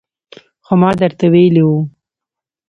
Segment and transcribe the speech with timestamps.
[0.65, 1.79] خو ما درته ویلي وو